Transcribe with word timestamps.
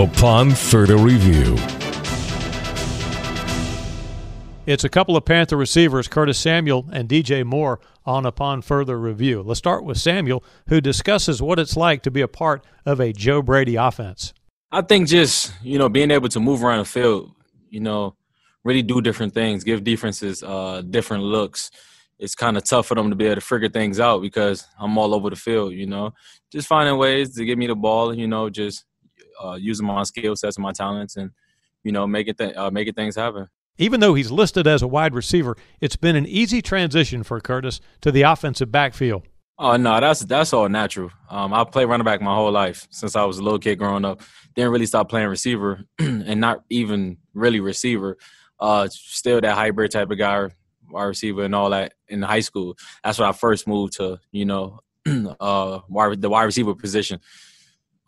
upon 0.00 0.50
further 0.52 0.96
review. 0.96 1.56
It's 4.64 4.82
a 4.82 4.88
couple 4.88 5.14
of 5.14 5.26
Panther 5.26 5.58
receivers, 5.58 6.08
Curtis 6.08 6.38
Samuel 6.38 6.86
and 6.90 7.06
DJ 7.06 7.44
Moore, 7.44 7.80
on 8.06 8.24
upon 8.24 8.62
further 8.62 8.98
review. 8.98 9.42
Let's 9.42 9.58
start 9.58 9.84
with 9.84 9.98
Samuel, 9.98 10.42
who 10.68 10.80
discusses 10.80 11.42
what 11.42 11.58
it's 11.58 11.76
like 11.76 12.02
to 12.04 12.10
be 12.10 12.22
a 12.22 12.28
part 12.28 12.64
of 12.86 12.98
a 12.98 13.12
Joe 13.12 13.42
Brady 13.42 13.76
offense. 13.76 14.32
I 14.72 14.80
think 14.80 15.08
just, 15.08 15.52
you 15.62 15.78
know, 15.78 15.90
being 15.90 16.10
able 16.10 16.30
to 16.30 16.40
move 16.40 16.64
around 16.64 16.78
the 16.78 16.84
field, 16.86 17.32
you 17.68 17.80
know, 17.80 18.16
really 18.64 18.82
do 18.82 19.02
different 19.02 19.34
things, 19.34 19.64
give 19.64 19.84
defenses 19.84 20.42
uh, 20.42 20.82
different 20.88 21.24
looks. 21.24 21.70
It's 22.18 22.34
kind 22.34 22.56
of 22.56 22.64
tough 22.64 22.86
for 22.86 22.94
them 22.94 23.10
to 23.10 23.16
be 23.16 23.26
able 23.26 23.34
to 23.36 23.40
figure 23.42 23.68
things 23.68 24.00
out 24.00 24.22
because 24.22 24.66
I'm 24.78 24.96
all 24.96 25.14
over 25.14 25.28
the 25.28 25.36
field, 25.36 25.72
you 25.72 25.86
know. 25.86 26.14
Just 26.50 26.68
finding 26.68 26.96
ways 26.96 27.34
to 27.34 27.44
get 27.44 27.58
me 27.58 27.66
the 27.66 27.74
ball, 27.74 28.14
you 28.14 28.28
know, 28.28 28.48
just 28.48 28.84
uh, 29.42 29.54
using 29.54 29.86
my 29.86 30.02
skill 30.02 30.36
sets 30.36 30.56
and 30.56 30.62
my 30.62 30.72
talents 30.72 31.16
and, 31.16 31.30
you 31.82 31.92
know, 31.92 32.06
making, 32.06 32.34
th- 32.34 32.56
uh, 32.56 32.70
making 32.70 32.94
things 32.94 33.16
happen. 33.16 33.48
Even 33.78 34.00
though 34.00 34.14
he's 34.14 34.30
listed 34.30 34.66
as 34.66 34.82
a 34.82 34.88
wide 34.88 35.14
receiver, 35.14 35.56
it's 35.80 35.96
been 35.96 36.16
an 36.16 36.26
easy 36.26 36.60
transition 36.60 37.22
for 37.22 37.40
Curtis 37.40 37.80
to 38.02 38.12
the 38.12 38.22
offensive 38.22 38.70
backfield. 38.70 39.22
Oh 39.62 39.76
no, 39.76 40.00
that's 40.00 40.20
that's 40.20 40.54
all 40.54 40.70
natural. 40.70 41.10
Um, 41.28 41.52
I 41.52 41.64
played 41.64 41.84
running 41.84 42.06
back 42.06 42.22
my 42.22 42.34
whole 42.34 42.50
life 42.50 42.88
since 42.88 43.14
I 43.14 43.24
was 43.24 43.36
a 43.36 43.42
little 43.42 43.58
kid 43.58 43.76
growing 43.76 44.06
up. 44.06 44.22
Didn't 44.54 44.70
really 44.70 44.86
stop 44.86 45.10
playing 45.10 45.28
receiver, 45.28 45.84
and 45.98 46.40
not 46.40 46.64
even 46.70 47.18
really 47.34 47.60
receiver. 47.60 48.16
Uh, 48.58 48.88
still 48.90 49.38
that 49.38 49.54
hybrid 49.54 49.90
type 49.90 50.10
of 50.10 50.16
guy, 50.16 50.48
wide 50.88 51.04
receiver 51.04 51.44
and 51.44 51.54
all 51.54 51.68
that 51.70 51.92
in 52.08 52.22
high 52.22 52.40
school. 52.40 52.74
That's 53.04 53.18
when 53.18 53.28
I 53.28 53.32
first 53.32 53.68
moved 53.68 53.94
to 53.98 54.18
you 54.32 54.46
know 54.46 54.80
uh, 55.40 55.80
wide, 55.90 56.22
the 56.22 56.30
wide 56.30 56.44
receiver 56.44 56.74
position. 56.74 57.20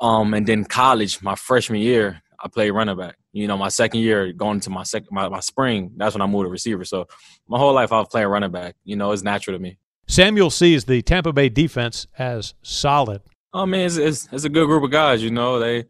Um, 0.00 0.34
and 0.34 0.46
then 0.46 0.64
college, 0.64 1.22
my 1.22 1.34
freshman 1.34 1.80
year, 1.80 2.22
I 2.42 2.48
played 2.48 2.70
running 2.70 2.96
back. 2.96 3.16
You 3.32 3.46
know, 3.46 3.56
my 3.56 3.68
second 3.68 4.00
year 4.00 4.32
going 4.32 4.56
into 4.56 4.70
my 4.70 4.82
second 4.82 5.08
my, 5.10 5.28
my 5.28 5.40
spring, 5.40 5.92
that's 5.96 6.14
when 6.14 6.22
I 6.22 6.26
moved 6.26 6.46
to 6.46 6.50
receiver. 6.50 6.84
So 6.84 7.06
my 7.46 7.58
whole 7.58 7.74
life 7.74 7.92
I 7.92 7.98
was 7.98 8.08
playing 8.08 8.28
running 8.28 8.50
back. 8.50 8.76
You 8.84 8.96
know, 8.96 9.12
it's 9.12 9.22
natural 9.22 9.56
to 9.56 9.62
me. 9.62 9.78
Samuel 10.06 10.50
sees 10.50 10.86
the 10.86 11.02
Tampa 11.02 11.32
Bay 11.32 11.48
defense 11.48 12.06
as 12.18 12.54
solid. 12.62 13.22
I 13.52 13.64
mean, 13.66 13.82
it's, 13.82 13.96
it's, 13.96 14.28
it's 14.32 14.44
a 14.44 14.48
good 14.48 14.66
group 14.66 14.82
of 14.82 14.90
guys. 14.90 15.22
You 15.22 15.30
know, 15.30 15.58
they 15.58 15.84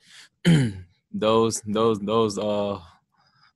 those 1.12 1.62
those 1.66 1.98
those 2.00 2.38
uh 2.38 2.78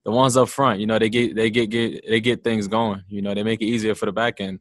the 0.04 0.10
ones 0.10 0.36
up 0.36 0.48
front. 0.48 0.80
You 0.80 0.86
know, 0.86 0.98
they 0.98 1.08
get 1.08 1.34
they 1.34 1.50
get 1.50 1.70
get 1.70 2.06
they 2.08 2.20
get 2.20 2.44
things 2.44 2.68
going. 2.68 3.02
You 3.08 3.22
know, 3.22 3.34
they 3.34 3.42
make 3.42 3.60
it 3.60 3.66
easier 3.66 3.94
for 3.94 4.06
the 4.06 4.12
back 4.12 4.40
end 4.40 4.60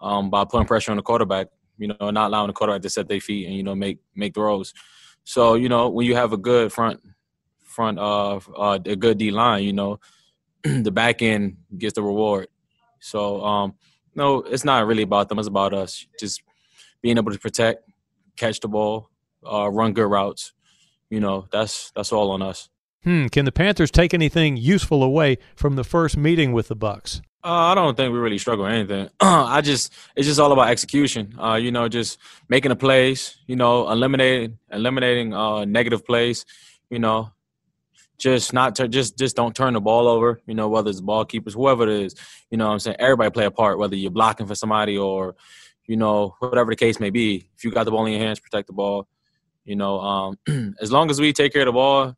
um, 0.00 0.30
by 0.30 0.44
putting 0.44 0.66
pressure 0.66 0.90
on 0.92 0.96
the 0.98 1.02
quarterback. 1.02 1.48
You 1.78 1.88
know, 1.88 2.10
not 2.10 2.28
allowing 2.28 2.48
the 2.48 2.52
quarterback 2.52 2.82
to 2.82 2.90
set 2.90 3.08
their 3.08 3.20
feet 3.20 3.46
and 3.46 3.56
you 3.56 3.62
know 3.62 3.74
make 3.74 3.98
make 4.14 4.34
throws. 4.34 4.72
So 5.24 5.54
you 5.54 5.68
know, 5.68 5.88
when 5.88 6.06
you 6.06 6.14
have 6.16 6.32
a 6.32 6.36
good 6.36 6.72
front 6.72 7.00
front 7.64 7.98
of 7.98 8.48
uh, 8.56 8.78
a 8.84 8.96
good 8.96 9.18
D 9.18 9.30
line, 9.30 9.64
you 9.64 9.72
know, 9.72 10.00
the 10.62 10.90
back 10.90 11.22
end 11.22 11.56
gets 11.76 11.94
the 11.94 12.02
reward. 12.02 12.48
So 13.00 13.44
um, 13.44 13.74
no, 14.14 14.38
it's 14.38 14.64
not 14.64 14.86
really 14.86 15.02
about 15.02 15.28
them. 15.28 15.38
It's 15.38 15.48
about 15.48 15.74
us 15.74 16.06
just 16.18 16.42
being 17.00 17.18
able 17.18 17.32
to 17.32 17.38
protect, 17.38 17.88
catch 18.36 18.60
the 18.60 18.68
ball, 18.68 19.10
uh, 19.50 19.68
run 19.70 19.92
good 19.92 20.06
routes. 20.06 20.52
You 21.10 21.20
know, 21.20 21.46
that's 21.50 21.90
that's 21.92 22.12
all 22.12 22.30
on 22.30 22.42
us. 22.42 22.68
Hmm. 23.04 23.26
Can 23.26 23.44
the 23.44 23.52
Panthers 23.52 23.90
take 23.90 24.14
anything 24.14 24.56
useful 24.56 25.02
away 25.02 25.38
from 25.56 25.74
the 25.74 25.84
first 25.84 26.16
meeting 26.16 26.52
with 26.52 26.68
the 26.68 26.76
Bucs? 26.76 27.20
Uh, 27.44 27.72
I 27.72 27.74
don't 27.74 27.96
think 27.96 28.12
we 28.12 28.20
really 28.20 28.38
struggle 28.38 28.64
with 28.64 28.72
anything. 28.72 29.08
I 29.20 29.60
just 29.62 29.92
it's 30.14 30.28
just 30.28 30.38
all 30.38 30.52
about 30.52 30.68
execution. 30.68 31.34
Uh, 31.36 31.56
you 31.56 31.72
know, 31.72 31.88
just 31.88 32.18
making 32.48 32.68
the 32.68 32.76
plays. 32.76 33.36
You 33.48 33.56
know, 33.56 33.90
eliminating 33.90 34.58
eliminating 34.70 35.34
uh, 35.34 35.64
negative 35.64 36.06
plays. 36.06 36.46
You 36.88 37.00
know, 37.00 37.32
just 38.16 38.52
not 38.52 38.76
to, 38.76 38.86
just 38.86 39.18
just 39.18 39.34
don't 39.34 39.56
turn 39.56 39.74
the 39.74 39.80
ball 39.80 40.06
over. 40.06 40.40
You 40.46 40.54
know, 40.54 40.68
whether 40.68 40.88
it's 40.88 41.00
ball 41.00 41.24
keepers, 41.24 41.54
whoever 41.54 41.82
it 41.82 41.88
is. 41.88 42.14
You 42.50 42.58
know, 42.58 42.70
I'm 42.70 42.78
saying 42.78 42.96
everybody 43.00 43.30
play 43.30 43.46
a 43.46 43.50
part. 43.50 43.76
Whether 43.76 43.96
you're 43.96 44.12
blocking 44.12 44.46
for 44.46 44.54
somebody 44.54 44.96
or, 44.96 45.34
you 45.86 45.96
know, 45.96 46.36
whatever 46.38 46.70
the 46.70 46.76
case 46.76 47.00
may 47.00 47.10
be. 47.10 47.48
If 47.56 47.64
you 47.64 47.72
got 47.72 47.84
the 47.84 47.90
ball 47.90 48.06
in 48.06 48.12
your 48.12 48.20
hands, 48.20 48.38
protect 48.38 48.68
the 48.68 48.72
ball. 48.72 49.08
You 49.64 49.74
know, 49.74 49.98
um, 49.98 50.38
as 50.80 50.92
long 50.92 51.10
as 51.10 51.20
we 51.20 51.32
take 51.32 51.52
care 51.52 51.62
of 51.62 51.66
the 51.66 51.72
ball, 51.72 52.14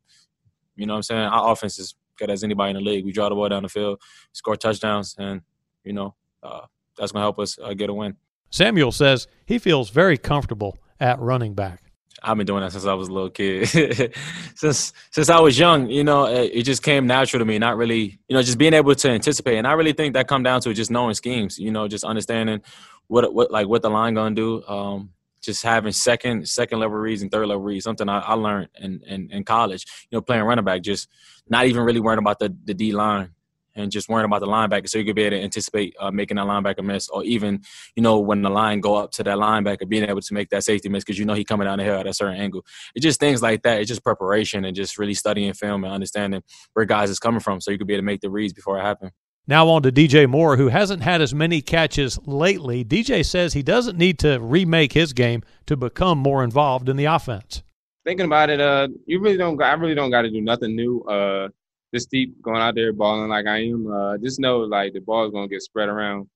you 0.77 0.85
know, 0.85 0.93
what 0.93 0.99
I'm 0.99 1.03
saying 1.05 1.23
our 1.23 1.51
offense 1.51 1.79
is 1.79 1.95
good 2.19 2.31
as 2.31 2.45
anybody 2.45 2.71
in 2.71 2.77
the 2.77 2.83
league. 2.83 3.05
We 3.05 3.13
draw 3.13 3.29
the 3.29 3.35
ball 3.35 3.49
down 3.49 3.63
the 3.63 3.69
field, 3.69 4.01
score 4.33 4.57
touchdowns, 4.57 5.15
and 5.19 5.43
you 5.85 5.93
know, 5.93 6.15
uh, 6.43 6.63
that's 6.97 7.13
gonna 7.13 7.25
help 7.25 7.39
us 7.39 7.59
uh, 7.63 7.75
get 7.75 7.91
a 7.91 7.95
win. 7.95 8.17
Samuel 8.51 8.93
says 8.93 9.27
he 9.47 9.59
feels 9.59 9.91
very 9.91 10.17
comfortable 10.17 10.79
at 11.01 11.19
running 11.21 11.55
back. 11.55 11.81
I've 12.23 12.37
been 12.37 12.47
doing 12.47 12.63
that 12.63 12.73
since 12.73 12.87
I 12.87 12.95
was 12.95 13.09
a 13.09 13.13
little 13.13 13.31
kid. 13.31 13.67
since 14.55 14.93
since 15.11 15.29
I 15.29 15.41
was 15.41 15.59
young, 15.59 15.89
you 15.91 16.05
know, 16.05 16.27
it, 16.27 16.53
it, 16.55 16.63
just 16.63 16.83
came 16.83 17.07
natural 17.07 17.41
to 17.41 17.45
me. 17.45 17.59
Not 17.59 17.77
really, 17.77 18.19
you 18.29 18.35
know, 18.35 18.43
just 18.43 18.57
being 18.57 18.73
able 18.73 18.95
to 18.95 19.11
anticipate. 19.11 19.59
And 19.59 19.67
I 19.67 19.73
really 19.73 19.93
think 19.93 20.15
that 20.15 20.27
come 20.27 20.43
down 20.43 20.61
to 20.63 20.73
just 20.73 20.91
knowing 20.91 21.15
schemes. 21.15 21.59
You 21.59 21.71
know, 21.71 21.87
just 21.87 22.05
understanding 22.05 22.63
what 23.09 23.33
what 23.35 23.51
like 23.51 23.69
what 23.69 23.83
the 23.83 23.91
line 23.91 24.15
gonna 24.15 24.35
do. 24.35 24.65
Um, 24.67 25.11
just 25.45 25.63
having 25.63 25.93
second 25.93 26.49
second 26.49 26.79
level 26.79 26.97
reads 26.97 27.23
and 27.23 27.31
third 27.31 27.47
level 27.47 27.63
reads. 27.63 27.85
Something 27.85 28.09
I, 28.09 28.21
I 28.21 28.35
learned 28.35 28.69
in, 28.79 29.01
in 29.07 29.31
in 29.31 29.45
college. 29.45 29.85
You 30.11 30.17
know, 30.17 30.23
playing 30.23 30.45
running 30.45 30.65
back, 30.65 30.83
just 30.83 31.09
not 31.49 31.67
even 31.67 31.83
really 31.83 32.01
worrying 32.01 32.19
about 32.19 32.39
the 32.39 32.55
the 32.65 32.75
D 32.75 32.93
line 32.93 33.31
and 33.77 33.91
just 33.91 34.09
worrying 34.09 34.25
about 34.25 34.41
the 34.41 34.47
linebacker 34.47 34.89
so 34.89 34.99
you 34.99 35.05
could 35.05 35.17
be 35.17 35.23
able 35.23 35.37
to 35.37 35.43
anticipate 35.43 35.95
uh, 35.99 36.11
making 36.11 36.37
that 36.37 36.47
linebacker 36.47 36.85
miss 36.85 37.09
or 37.09 37.25
even 37.25 37.61
you 37.97 38.03
know 38.03 38.19
when 38.19 38.43
the 38.43 38.51
line 38.51 38.81
go 38.81 38.95
up 38.95 39.11
to 39.11 39.23
that 39.23 39.39
linebacker 39.39 39.89
being 39.89 40.09
able 40.09 40.21
to 40.21 40.35
make 40.35 40.49
that 40.51 40.65
safety 40.65 40.89
miss 40.89 41.05
because 41.05 41.19
you 41.19 41.25
know 41.25 41.35
he 41.35 41.45
coming 41.45 41.67
down 41.67 41.79
the 41.79 41.85
hill 41.85 41.99
at 41.99 42.07
a 42.07 42.15
certain 42.15 42.41
angle 42.41 42.65
it's 42.95 43.03
just 43.03 43.21
things 43.21 43.43
like 43.43 43.63
that 43.63 43.81
it's 43.81 43.89
just 43.89 44.05
preparation 44.05 44.65
and 44.65 44.77
just 44.77 44.99
really 44.99 45.15
studying 45.15 45.53
film 45.53 45.85
and 45.85 45.93
understanding 45.93 46.43
where 46.75 46.85
guys 46.85 47.11
is 47.11 47.19
coming 47.19 47.41
from 47.41 47.61
so 47.61 47.71
you 47.71 47.79
could 47.79 47.87
be 47.87 47.95
able 47.95 48.03
to 48.03 48.07
make 48.07 48.21
the 48.21 48.31
reads 48.31 48.53
before 48.53 48.79
it 48.79 48.83
happens 48.83 49.13
now 49.47 49.69
on 49.69 49.83
to 49.83 49.93
DJ 49.93 50.29
Moore, 50.29 50.57
who 50.57 50.69
hasn't 50.69 51.03
had 51.03 51.21
as 51.21 51.35
many 51.35 51.61
catches 51.61 52.19
lately. 52.27 52.85
DJ 52.85 53.25
says 53.25 53.53
he 53.53 53.63
doesn't 53.63 53.99
need 53.99 54.19
to 54.21 54.39
remake 54.39 54.93
his 54.93 55.13
game 55.13 55.43
to 55.67 55.77
become 55.77 56.19
more 56.19 56.43
involved 56.43 56.89
in 56.89 56.97
the 56.97 57.05
offense. 57.05 57.63
Thinking 58.05 58.27
about 58.27 58.51
it, 58.51 58.61
uh, 58.61 58.89
you 59.07 59.21
really 59.21 59.37
don't. 59.37 59.61
I 59.63 59.73
really 59.75 59.95
don't 59.95 60.11
got 60.11 60.23
to 60.23 60.31
do 60.31 60.41
nothing 60.41 60.77
new. 60.77 61.01
Uh, 61.03 61.49
this 61.95 62.07
deep 62.07 62.43
going 62.43 62.61
out 62.61 62.75
there 62.75 62.93
balling 62.93 63.29
like 63.29 63.47
I 63.47 63.67
am, 63.67 63.91
uh, 63.91 64.19
just 64.19 64.41
know 64.41 64.59
like 64.59 64.93
the 64.93 65.01
ball 65.01 65.27
is 65.27 65.33
gonna 65.33 65.49
get 65.49 65.63
spread 65.63 65.89
around 65.89 66.29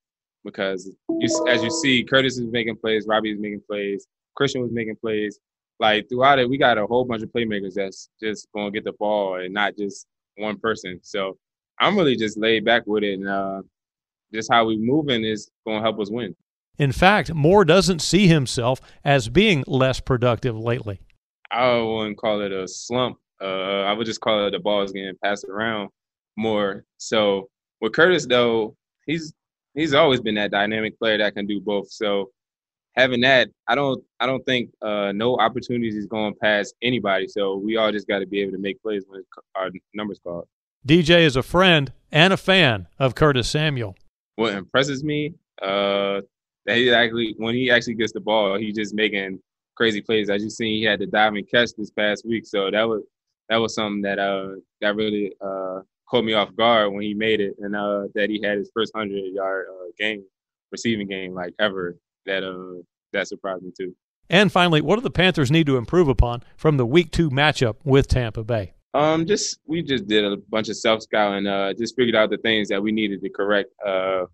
because 0.45 0.89
you, 1.11 1.47
as 1.49 1.63
you 1.65 1.71
see, 1.71 2.05
Curtis 2.05 2.39
is 2.39 2.47
making 2.47 2.77
plays, 2.77 3.07
Robby 3.09 3.33
is 3.33 3.41
making 3.41 3.63
plays, 3.69 4.07
Christian 4.37 4.63
was 4.63 4.71
making 4.71 4.97
plays. 4.97 5.41
Like 5.81 6.09
throughout 6.09 6.39
it, 6.39 6.49
we 6.49 6.59
got 6.59 6.79
a 6.79 6.87
whole 6.87 7.05
bunch 7.05 7.23
of 7.23 7.31
playmakers 7.31 7.75
that's 7.75 8.09
just 8.23 8.47
gonna 8.55 8.71
get 8.71 8.85
the 8.85 8.93
ball 8.93 9.37
and 9.37 9.53
not 9.53 9.77
just 9.77 10.07
one 10.37 10.59
person. 10.59 11.01
So 11.03 11.37
I'm 11.81 11.97
really 11.97 12.17
just 12.17 12.39
laid 12.39 12.65
back 12.65 12.87
with 12.87 13.05
it, 13.05 13.15
and 13.15 13.29
uh, 13.29 13.63
just 14.33 14.51
how 14.53 14.67
we 14.67 14.77
moving 14.77 15.25
is 15.25 15.51
gonna 15.67 15.81
help 15.81 16.01
us 16.01 16.11
win. 16.11 16.35
In 16.79 16.93
fact, 16.93 17.35
Moore 17.35 17.65
doesn't 17.65 18.01
see 18.01 18.29
himself 18.29 18.81
as 19.05 19.29
being 19.29 19.65
less 19.67 20.01
productive 20.01 20.57
lately. 20.57 21.01
I 21.51 21.79
wouldn't 21.79 22.19
call 22.19 22.41
it 22.43 22.53
a 22.53 22.69
slump 22.69 23.19
uh, 23.41 23.83
I 23.83 23.93
would 23.93 24.07
just 24.07 24.21
call 24.21 24.47
it 24.47 24.51
the 24.51 24.59
ball 24.59 24.83
is 24.83 24.93
getting 24.93 25.17
passed 25.23 25.45
around 25.45 25.91
more. 26.37 26.85
So 26.97 27.49
with 27.81 27.93
Curtis 27.93 28.27
though, 28.27 28.77
he's 29.07 29.33
he's 29.75 29.95
always 29.95 30.21
been 30.21 30.35
that 30.37 30.51
dynamic 30.51 30.99
player 30.99 31.19
that 31.19 31.35
can 31.35 31.47
do 31.47 31.61
both. 31.61 31.91
So 31.91 32.31
having 32.97 33.21
that, 33.21 33.49
I 33.69 33.75
don't 33.75 34.03
I 34.19 34.27
don't 34.27 34.45
think 34.45 34.71
uh, 34.83 35.13
no 35.13 35.37
opportunities 35.37 35.95
is 35.95 36.07
going 36.07 36.35
past 36.35 36.75
anybody. 36.83 37.29
So 37.29 37.57
we 37.57 37.77
all 37.77 37.93
just 37.93 38.09
got 38.09 38.21
to 38.21 38.27
be 38.27 38.41
able 38.41 38.53
to 38.53 38.59
make 38.59 38.83
plays 38.83 39.05
when 39.09 39.23
our 39.55 39.71
numbers 39.95 40.21
called. 40.23 40.49
DJ 40.87 41.21
is 41.21 41.37
a 41.37 41.43
friend 41.43 41.93
and 42.13 42.33
a 42.33 42.37
fan 42.37 42.89
of 42.99 43.15
Curtis 43.15 43.49
Samuel. 43.49 43.97
What 44.37 44.55
impresses 44.55 45.03
me, 45.03 45.35
uh, 45.61 46.21
that 46.67 46.77
he 46.77 46.93
actually 46.93 47.35
when 47.39 47.55
he 47.55 47.71
actually 47.71 47.95
gets 47.95 48.13
the 48.13 48.21
ball, 48.21 48.57
he's 48.59 48.77
just 48.77 48.95
making 48.95 49.41
crazy 49.77 50.01
plays. 50.01 50.31
As 50.31 50.43
you 50.43 50.51
seen, 50.51 50.77
he 50.77 50.85
had 50.85 51.01
to 51.01 51.07
dive 51.07 51.35
and 51.35 51.49
catch 51.51 51.71
this 51.77 51.91
past 51.91 52.25
week. 52.27 52.47
So 52.47 52.71
that 52.71 52.83
was 52.83 53.03
that 53.49 53.57
was 53.57 53.75
something 53.75 54.03
that 54.03 54.19
uh 54.19 54.57
that 54.81 54.95
really 54.95 55.33
uh 55.41 55.81
caught 56.09 56.25
me 56.25 56.35
off 56.35 56.55
guard 56.57 56.93
when 56.93 57.03
he 57.03 57.15
made 57.15 57.41
it, 57.41 57.55
and 57.59 57.75
uh 57.75 58.05
that 58.15 58.31
he 58.31 58.41
had 58.43 58.59
his 58.59 58.71
first 58.75 58.93
hundred 58.95 59.25
yard 59.33 59.67
uh, 59.71 59.87
game 59.99 60.23
receiving 60.71 61.09
game 61.09 61.35
like 61.35 61.55
ever. 61.59 61.97
That 62.27 62.45
uh 62.45 62.83
that 63.13 63.27
surprised 63.27 63.63
me 63.63 63.73
too. 63.77 63.95
And 64.31 64.53
finally, 64.53 64.83
what 64.83 64.97
do 64.97 65.01
the 65.01 65.11
Panthers 65.11 65.51
need 65.51 65.67
to 65.67 65.79
improve 65.79 66.09
upon 66.09 66.43
from 66.57 66.77
the 66.77 66.87
Week 66.87 67.11
Two 67.11 67.31
matchup 67.31 67.77
with 67.83 68.09
Tampa 68.09 68.45
Bay? 68.45 68.75
Um, 68.95 69.27
just 69.27 69.59
we 69.67 69.83
just 69.83 70.07
did 70.07 70.25
a 70.25 70.37
bunch 70.49 70.69
of 70.69 70.77
self 70.77 71.03
scouting. 71.03 71.47
Uh, 71.47 71.73
just 71.75 71.95
figured 71.97 72.17
out 72.17 72.31
the 72.31 72.39
things 72.39 72.69
that 72.69 72.83
we 72.83 72.93
needed 72.93 73.21
to 73.23 73.29
correct. 73.29 73.71
Uh, 73.87 74.25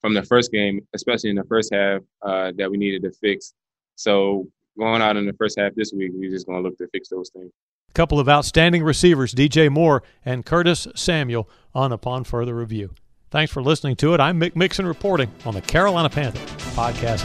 from 0.00 0.14
the 0.14 0.22
first 0.24 0.50
game, 0.50 0.80
especially 0.94 1.30
in 1.30 1.36
the 1.36 1.44
first 1.44 1.72
half, 1.72 2.00
uh, 2.22 2.50
that 2.58 2.68
we 2.70 2.76
needed 2.76 3.02
to 3.02 3.12
fix. 3.12 3.54
So 3.94 4.48
going 4.76 5.00
out 5.00 5.16
in 5.16 5.26
the 5.26 5.32
first 5.34 5.58
half 5.58 5.74
this 5.76 5.92
week, 5.92 6.10
we're 6.12 6.30
just 6.30 6.46
gonna 6.46 6.60
look 6.60 6.76
to 6.78 6.88
fix 6.88 7.08
those 7.08 7.30
things 7.30 7.50
A 7.88 7.92
couple 7.92 8.18
of 8.18 8.28
outstanding 8.28 8.82
receivers, 8.82 9.32
DJ 9.32 9.70
Moore 9.70 10.02
and 10.24 10.44
Curtis 10.44 10.88
Samuel, 10.96 11.48
on 11.74 11.92
Upon 11.92 12.24
Further 12.24 12.54
Review. 12.54 12.94
Thanks 13.30 13.52
for 13.52 13.62
listening 13.62 13.96
to 13.96 14.12
it. 14.12 14.20
I'm 14.20 14.38
Mick 14.40 14.56
Mixon 14.56 14.86
reporting 14.86 15.30
on 15.46 15.54
the 15.54 15.62
Carolina 15.62 16.10
Panthers 16.10 16.42
Podcast 16.74 17.24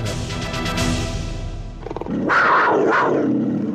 Network. 2.07 3.66